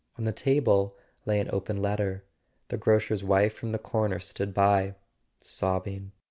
On 0.17 0.23
the 0.25 0.31
table 0.31 0.97
lay 1.27 1.39
an 1.39 1.47
open 1.53 1.79
letter. 1.79 2.23
The 2.69 2.77
grocer's 2.77 3.23
wife 3.23 3.53
from 3.53 3.71
the 3.71 3.77
corner 3.77 4.17
stood 4.19 4.51
by, 4.51 4.95
sobbing. 5.39 6.11